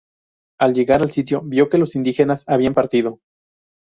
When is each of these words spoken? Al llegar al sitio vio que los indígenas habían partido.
Al 0.59 0.73
llegar 0.73 1.03
al 1.03 1.11
sitio 1.11 1.41
vio 1.43 1.69
que 1.69 1.77
los 1.77 1.95
indígenas 1.95 2.43
habían 2.47 2.73
partido. 2.73 3.19